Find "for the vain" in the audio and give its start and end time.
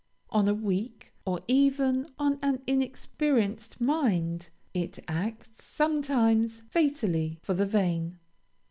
7.43-8.17